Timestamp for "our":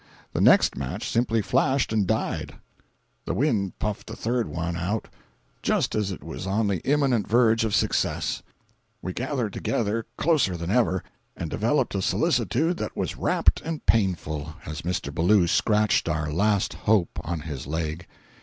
16.09-16.33